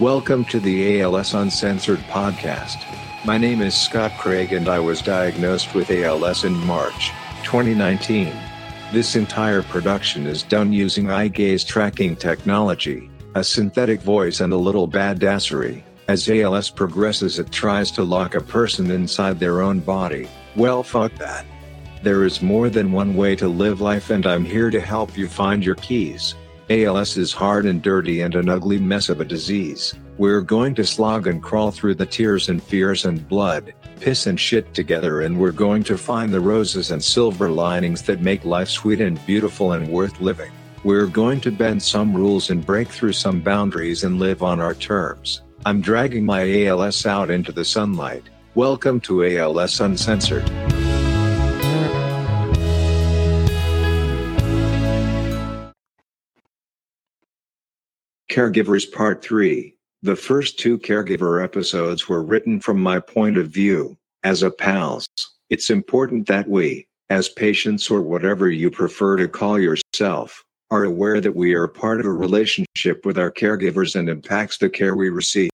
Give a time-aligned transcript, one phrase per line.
[0.00, 2.84] Welcome to the ALS Uncensored podcast.
[3.24, 7.10] My name is Scott Craig and I was diagnosed with ALS in March
[7.42, 8.32] 2019.
[8.92, 14.56] This entire production is done using eye gaze tracking technology, a synthetic voice, and a
[14.56, 15.82] little badassery.
[16.06, 20.28] As ALS progresses, it tries to lock a person inside their own body.
[20.54, 21.44] Well, fuck that.
[22.04, 25.26] There is more than one way to live life, and I'm here to help you
[25.26, 26.36] find your keys.
[26.70, 29.94] ALS is hard and dirty and an ugly mess of a disease.
[30.18, 34.38] We're going to slog and crawl through the tears and fears and blood, piss and
[34.38, 38.68] shit together, and we're going to find the roses and silver linings that make life
[38.68, 40.52] sweet and beautiful and worth living.
[40.84, 44.74] We're going to bend some rules and break through some boundaries and live on our
[44.74, 45.40] terms.
[45.64, 48.24] I'm dragging my ALS out into the sunlight.
[48.54, 50.44] Welcome to ALS Uncensored.
[58.28, 63.96] Caregivers Part 3 The first two caregiver episodes were written from my point of view.
[64.22, 65.08] As a pals,
[65.48, 71.22] it's important that we, as patients or whatever you prefer to call yourself, are aware
[71.22, 75.08] that we are part of a relationship with our caregivers and impacts the care we
[75.08, 75.50] receive.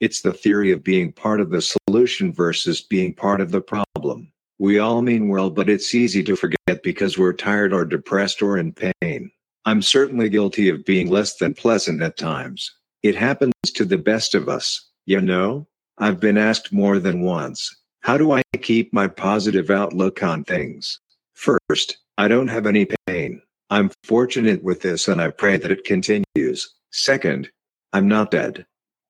[0.00, 4.30] It's the theory of being part of the solution versus being part of the problem.
[4.58, 8.58] We all mean well, but it's easy to forget because we're tired or depressed or
[8.58, 9.30] in pain.
[9.66, 12.72] I'm certainly guilty of being less than pleasant at times.
[13.02, 15.66] It happens to the best of us, you know?
[15.98, 20.98] I've been asked more than once, how do I keep my positive outlook on things?
[21.34, 23.42] First, I don't have any pain.
[23.68, 26.74] I'm fortunate with this and I pray that it continues.
[26.90, 27.50] Second,
[27.92, 28.66] I'm not dead.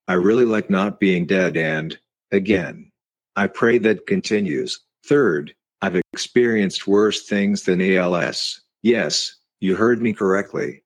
[0.09, 1.97] I really like not being dead and,
[2.33, 2.91] again,
[3.37, 4.81] I pray that continues.
[5.06, 8.60] Third, I've experienced worse things than ALS.
[8.83, 10.82] Yes, you heard me correctly.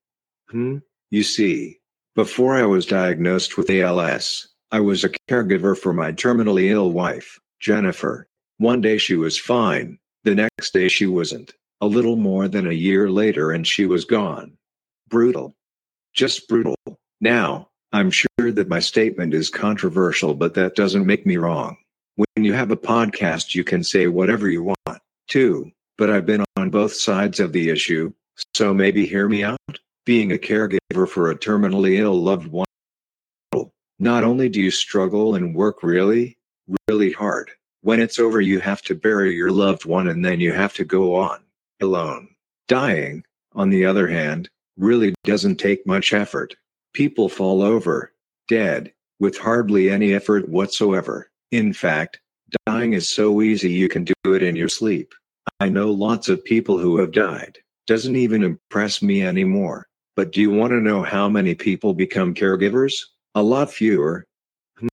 [0.49, 0.77] Hmm?
[1.09, 1.79] You see,
[2.15, 7.39] before I was diagnosed with ALS, I was a caregiver for my terminally ill wife,
[7.59, 8.27] Jennifer.
[8.57, 11.53] One day she was fine, the next day she wasn't.
[11.81, 14.57] A little more than a year later, and she was gone.
[15.09, 15.55] Brutal.
[16.13, 16.75] Just brutal.
[17.21, 21.77] Now, I'm sure that my statement is controversial, but that doesn't make me wrong.
[22.15, 25.71] When you have a podcast, you can say whatever you want, too.
[25.97, 28.13] But I've been on both sides of the issue,
[28.53, 29.79] so maybe hear me out.
[30.05, 32.65] Being a caregiver for a terminally ill loved one,
[33.97, 36.37] not only do you struggle and work really,
[36.87, 37.49] really hard,
[37.81, 40.83] when it's over, you have to bury your loved one and then you have to
[40.83, 41.39] go on
[41.81, 42.27] alone.
[42.67, 46.55] Dying, on the other hand, really doesn't take much effort.
[46.93, 48.11] People fall over,
[48.47, 51.29] dead, with hardly any effort whatsoever.
[51.51, 52.19] In fact,
[52.65, 55.13] dying is so easy you can do it in your sleep.
[55.59, 59.87] I know lots of people who have died doesn't even impress me anymore.
[60.15, 62.93] But do you want to know how many people become caregivers?
[63.35, 64.25] A lot fewer.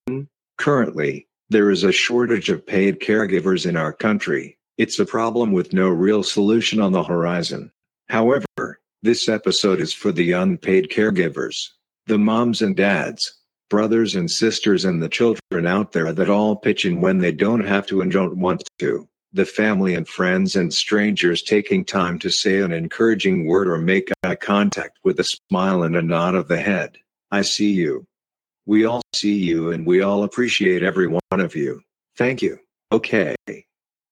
[0.09, 0.23] Hmm?
[0.59, 4.59] Currently, there is a shortage of paid caregivers in our country.
[4.79, 7.71] It's a problem with no real solution on the horizon.
[8.09, 11.69] However, this episode is for the unpaid caregivers,
[12.07, 16.85] the moms and dads, brothers and sisters, and the children out there that all pitch
[16.85, 20.73] in when they don't have to and don't want to the family and friends and
[20.73, 25.83] strangers taking time to say an encouraging word or make eye contact with a smile
[25.83, 26.99] and a nod of the head.
[27.31, 28.05] I see you.
[28.67, 31.81] We all see you and we all appreciate every one of you.
[32.17, 32.59] Thank you.
[32.93, 33.35] Okay.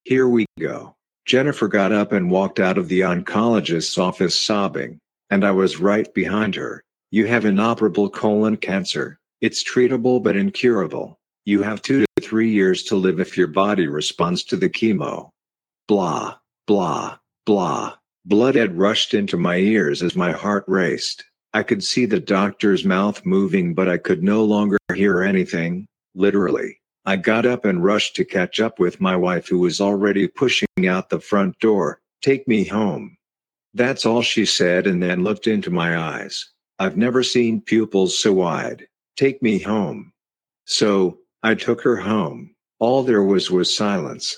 [0.04, 0.96] Here we go.
[1.26, 4.98] Jennifer got up and walked out of the oncologist's office sobbing,
[5.28, 6.82] and I was right behind her.
[7.10, 9.18] You have inoperable colon cancer.
[9.40, 11.18] It's treatable but incurable.
[11.44, 15.30] You have two to three years to live if your body responds to the chemo.
[15.88, 16.36] Blah,
[16.66, 17.96] blah, blah.
[18.24, 21.24] Blood had rushed into my ears as my heart raced.
[21.52, 26.78] I could see the doctor's mouth moving, but I could no longer hear anything, literally.
[27.06, 30.86] I got up and rushed to catch up with my wife, who was already pushing
[30.86, 32.00] out the front door.
[32.22, 33.16] Take me home.
[33.74, 36.50] That's all she said, and then looked into my eyes.
[36.78, 38.86] I've never seen pupils so wide.
[39.16, 40.12] Take me home.
[40.66, 42.54] So, I took her home.
[42.78, 44.36] All there was was silence.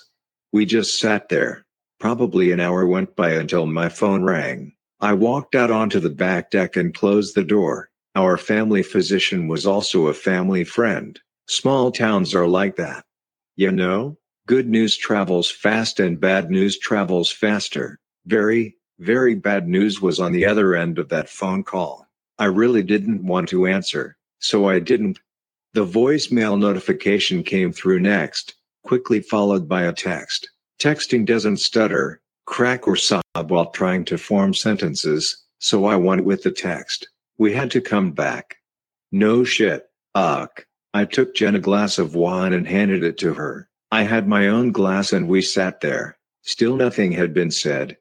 [0.52, 1.64] We just sat there.
[1.98, 4.72] Probably an hour went by until my phone rang.
[5.00, 7.90] I walked out onto the back deck and closed the door.
[8.14, 11.18] Our family physician was also a family friend.
[11.48, 13.04] Small towns are like that.
[13.56, 17.98] You know, good news travels fast and bad news travels faster.
[18.26, 22.06] Very, very bad news was on the other end of that phone call.
[22.38, 25.18] I really didn't want to answer, so I didn't.
[25.74, 30.50] The voicemail notification came through next, quickly followed by a text.
[30.78, 36.42] Texting doesn't stutter, crack, or sob while trying to form sentences, so I went with
[36.42, 37.08] the text.
[37.38, 38.56] We had to come back.
[39.12, 39.88] No shit.
[40.14, 40.50] Ugh.
[40.92, 43.70] I took Jen a glass of wine and handed it to her.
[43.90, 46.18] I had my own glass and we sat there.
[46.42, 47.96] Still nothing had been said.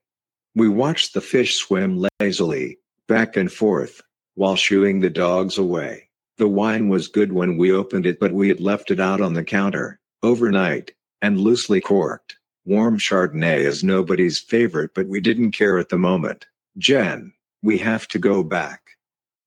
[0.56, 4.02] We watched the fish swim lazily, back and forth,
[4.36, 6.10] while shooing the dogs away.
[6.42, 9.36] The wine was good when we opened it, but we had left it out on
[9.36, 10.92] the counter, overnight,
[11.22, 12.36] and loosely corked.
[12.66, 16.48] Warm Chardonnay is nobody's favorite, but we didn't care at the moment.
[16.80, 18.82] Jen, we have to go back.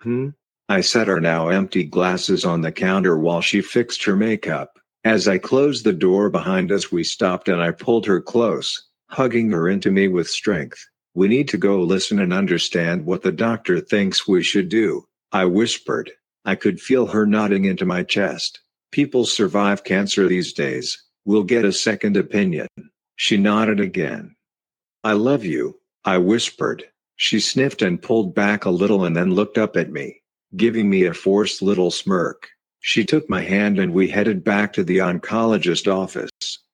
[0.02, 0.28] Hmm?
[0.68, 4.78] I set our now empty glasses on the counter while she fixed her makeup.
[5.02, 9.50] As I closed the door behind us, we stopped and I pulled her close, hugging
[9.50, 10.86] her into me with strength.
[11.12, 15.08] We need to go listen and understand what the doctor thinks we should do.
[15.32, 16.12] I whispered.
[16.44, 18.60] I could feel her nodding into my chest.
[18.92, 21.02] People survive cancer these days.
[21.24, 22.68] We'll get a second opinion.
[23.16, 24.36] She nodded again.
[25.02, 26.84] I love you, I whispered.
[27.16, 30.22] She sniffed and pulled back a little and then looked up at me,
[30.56, 32.48] giving me a forced little smirk.
[32.80, 36.30] She took my hand and we headed back to the oncologist office.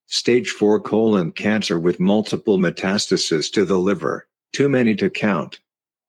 [0.07, 4.27] Stage 4 colon cancer with multiple metastases to the liver.
[4.53, 5.61] Too many to count.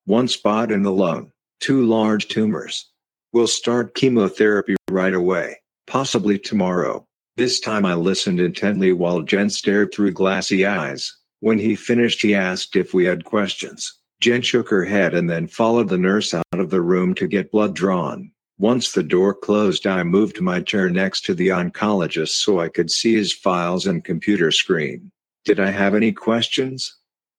[0.06, 1.32] One spot in the lung.
[1.60, 2.91] Two large tumors.
[3.34, 7.08] We'll start chemotherapy right away, possibly tomorrow.
[7.38, 11.16] This time I listened intently while Jen stared through glassy eyes.
[11.40, 14.00] When he finished, he asked if we had questions.
[14.20, 17.54] Jen shook her head and then followed the nurse out of the room to get
[17.54, 18.34] blood drawn.
[18.58, 22.92] Once the door closed, I moved my chair next to the oncologist so I could
[22.92, 25.10] see his files and computer screen.
[25.46, 26.98] Did I have any questions?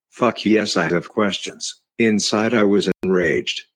[0.08, 1.82] Fuck yes, I have questions.
[1.98, 3.66] Inside, I was enraged.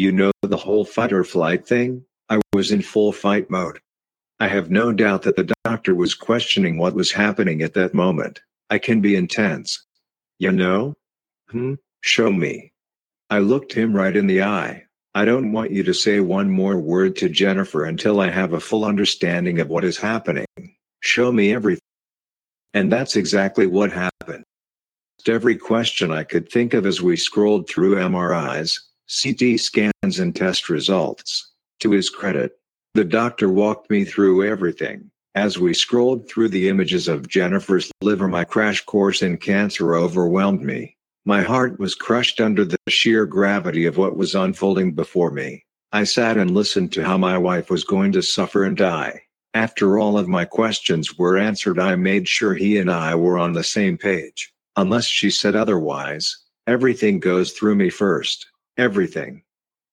[0.00, 2.02] You know the whole fight or flight thing?
[2.30, 3.80] I was in full fight mode.
[4.38, 8.40] I have no doubt that the doctor was questioning what was happening at that moment.
[8.70, 9.84] I can be intense.
[10.38, 10.94] You know?
[11.50, 11.74] Hmm?
[12.00, 12.72] Show me.
[13.28, 14.84] I looked him right in the eye.
[15.14, 18.58] I don't want you to say one more word to Jennifer until I have a
[18.58, 20.46] full understanding of what is happening.
[21.00, 21.82] Show me everything.
[22.72, 24.44] And that's exactly what happened
[25.28, 30.68] every question I could think of as we scrolled through MRIs, CT scans, and test
[30.68, 31.52] results.
[31.80, 32.58] To his credit,
[32.94, 35.10] the doctor walked me through everything.
[35.34, 40.62] As we scrolled through the images of Jennifer's liver, my crash course in cancer overwhelmed
[40.62, 40.96] me.
[41.24, 45.64] My heart was crushed under the sheer gravity of what was unfolding before me.
[45.92, 49.22] I sat and listened to how my wife was going to suffer and die.
[49.54, 53.52] After all of my questions were answered, I made sure he and I were on
[53.52, 54.52] the same page.
[54.76, 56.36] Unless she said otherwise,
[56.66, 58.49] everything goes through me first.
[58.80, 59.42] Everything.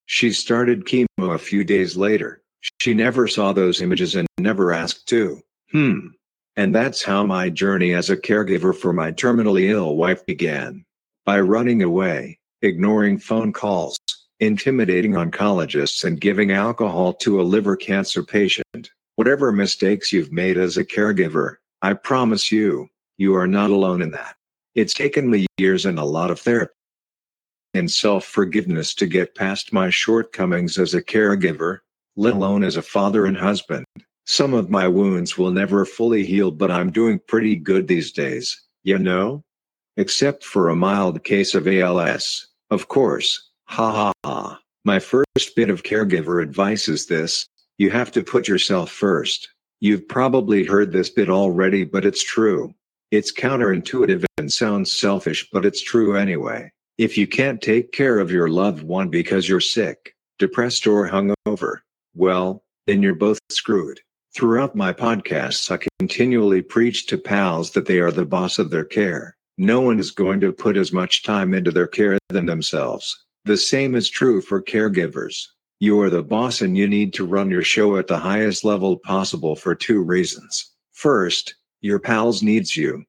[0.05, 2.41] She started chemo a few days later.
[2.79, 5.41] She never saw those images and never asked to.
[5.73, 6.07] Hmm.
[6.55, 10.85] And that's how my journey as a caregiver for my terminally ill wife began.
[11.25, 13.99] By running away, ignoring phone calls,
[14.39, 18.91] intimidating oncologists, and giving alcohol to a liver cancer patient.
[19.17, 22.87] Whatever mistakes you've made as a caregiver, I promise you,
[23.17, 24.37] you are not alone in that.
[24.75, 26.71] It's taken me years and a lot of therapy
[27.77, 31.79] and self forgiveness to get past my shortcomings as a caregiver,
[32.15, 33.85] let alone as a father and husband.
[34.25, 38.59] Some of my wounds will never fully heal, but I'm doing pretty good these days,
[38.83, 39.43] you know?
[39.95, 42.47] Except for a mild case of ALS.
[42.69, 43.51] Of course.
[43.65, 44.59] Ha ha ha.
[44.83, 47.47] My first bit of caregiver advice is this
[47.77, 49.49] you have to put yourself first.
[49.79, 52.73] You've probably heard this bit already, but it's true.
[53.11, 56.71] It's counterintuitive and sounds selfish, but it's true anyway.
[56.97, 61.81] If you can't take care of your loved one because you're sick, depressed, or hungover,
[62.15, 63.99] well, then you're both screwed.
[64.35, 68.83] Throughout my podcasts, I continually preach to pals that they are the boss of their
[68.83, 69.37] care.
[69.59, 73.25] No one is going to put as much time into their care than themselves.
[73.45, 75.45] The same is true for caregivers.
[75.79, 78.97] You are the boss and you need to run your show at the highest level
[78.97, 80.71] possible for two reasons.
[80.93, 83.03] First, your pals needs you.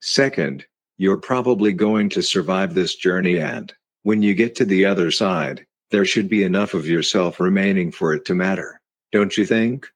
[0.00, 0.64] Second,
[1.02, 3.72] you're probably going to survive this journey and
[4.04, 8.14] when you get to the other side, there should be enough of yourself remaining for
[8.14, 8.80] it to matter.
[9.10, 9.88] Don't you think?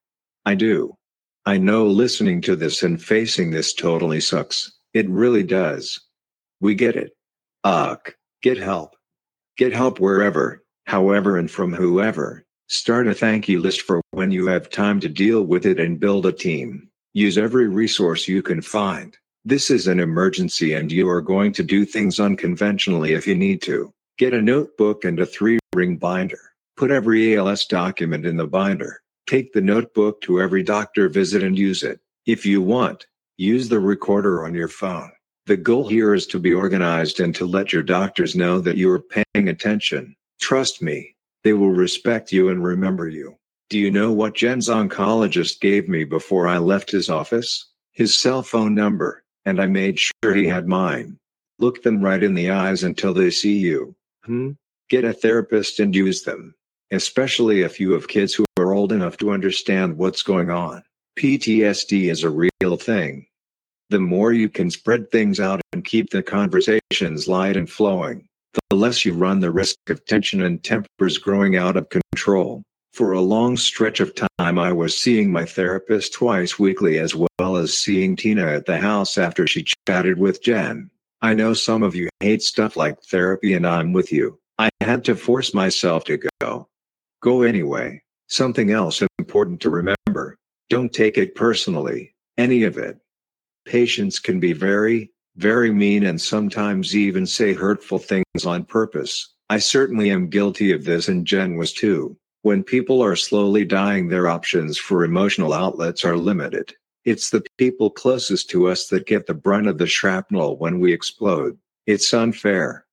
[0.45, 0.97] I do.
[1.45, 4.73] I know listening to this and facing this totally sucks.
[4.95, 6.01] It really does.
[6.61, 7.13] We get it.
[7.63, 8.01] Ugh.
[8.43, 8.97] Get help.
[9.57, 12.45] Get help wherever, however, and from whoever.
[12.67, 16.01] Start a thank you list for when you have time to deal with it and
[16.01, 16.89] build a team.
[17.13, 19.17] Use every resource you can find.
[19.49, 23.63] This is an emergency and you are going to do things unconventionally if you need
[23.63, 23.93] to.
[24.19, 26.41] Get a notebook and a three ring binder.
[26.77, 29.03] Put every ALS document in the binder.
[29.29, 32.01] Take the notebook to every doctor visit and use it.
[32.27, 35.13] If you want, use the recorder on your phone.
[35.47, 38.91] The goal here is to be organized and to let your doctors know that you
[38.91, 40.17] are paying attention.
[40.41, 43.37] Trust me, they will respect you and remember you.
[43.71, 47.69] Do you know what Jen's oncologist gave me before I left his office?
[47.93, 51.19] His cell phone number, and I made sure he had mine.
[51.59, 53.95] Look them right in the eyes until they see you.
[54.25, 54.51] Hmm?
[54.91, 56.55] Get a therapist and use them.
[56.91, 60.83] Especially if you have kids who are old enough to understand what's going on.
[61.19, 63.27] PTSD is a real thing.
[63.89, 68.27] The more you can spread things out and keep the conversations light and flowing,
[68.69, 72.63] the less you run the risk of tension and tempers growing out of control.
[72.93, 74.15] For a long stretch of
[74.47, 78.79] time, I was seeing my therapist twice weekly as well as seeing Tina at the
[78.79, 80.89] house after she chatted with Jen.
[81.21, 84.39] I know some of you hate stuff like therapy, and I'm with you.
[84.57, 86.69] I had to force myself to go.
[87.23, 88.01] Go anyway.
[88.29, 90.39] Something else important to remember
[90.71, 92.99] don't take it personally, any of it.
[93.65, 99.35] Patients can be very, very mean and sometimes even say hurtful things on purpose.
[99.51, 102.17] I certainly am guilty of this, and Jen was too.
[102.47, 106.73] When people are slowly dying, their options for emotional outlets are limited.
[107.05, 110.93] It's the people closest to us that get the brunt of the shrapnel when we
[110.93, 111.59] explode.
[111.87, 112.87] It's unfair.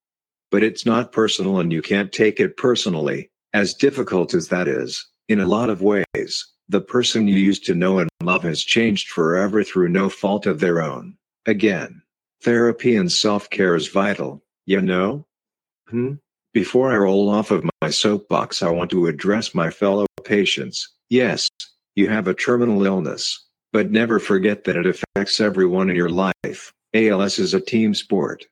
[0.50, 5.05] But it's not personal, and you can't take it personally, as difficult as that is.
[5.29, 9.10] In a lot of ways, the person you used to know and love has changed
[9.10, 11.15] forever through no fault of their own.
[11.45, 12.01] Again,
[12.41, 15.27] Therapy and self care is vital, you know?
[15.89, 16.13] Hmm?
[16.53, 20.87] Before I roll off of my soapbox, I want to address my fellow patients.
[21.09, 21.49] Yes,
[21.95, 26.71] you have a terminal illness, but never forget that it affects everyone in your life.
[26.93, 28.45] ALS is a team sport.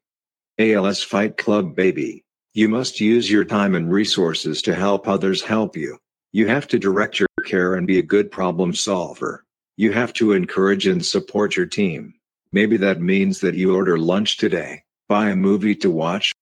[0.59, 2.25] ALS Fight Club, baby.
[2.53, 5.97] You must use your time and resources to help others help you.
[6.33, 9.45] You have to direct your care and be a good problem solver.
[9.77, 12.15] You have to encourage and support your team.
[12.51, 16.33] Maybe that means that you order lunch today, buy a movie to watch,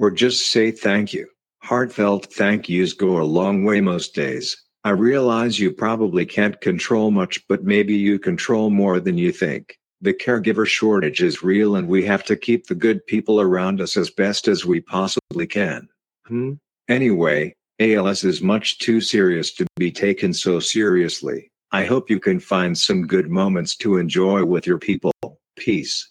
[0.00, 1.28] or just say thank you.
[1.66, 4.56] Heartfelt thank yous go a long way most days.
[4.84, 9.76] I realize you probably can't control much, but maybe you control more than you think.
[10.00, 13.96] The caregiver shortage is real, and we have to keep the good people around us
[13.96, 15.88] as best as we possibly can.
[16.28, 16.52] Hmm?
[16.88, 21.50] Anyway, ALS is much too serious to be taken so seriously.
[21.72, 25.10] I hope you can find some good moments to enjoy with your people.
[25.56, 26.08] Peace.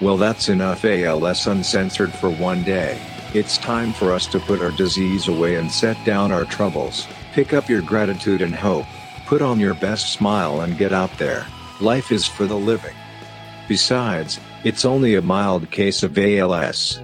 [0.00, 3.00] Well, that's enough ALS Uncensored for one day.
[3.34, 7.08] It's time for us to put our disease away and set down our troubles.
[7.32, 8.86] Pick up your gratitude and hope.
[9.26, 11.44] Put on your best smile and get out there.
[11.80, 12.94] Life is for the living.
[13.66, 17.00] Besides, it's only a mild case of ALS.